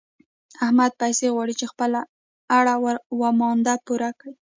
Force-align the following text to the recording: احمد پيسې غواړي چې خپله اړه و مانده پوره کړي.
احمد 0.65 0.91
پيسې 1.01 1.25
غواړي 1.33 1.53
چې 1.59 1.65
خپله 1.71 1.99
اړه 2.57 2.73
و 3.19 3.21
مانده 3.39 3.73
پوره 3.85 4.11
کړي. 4.19 4.33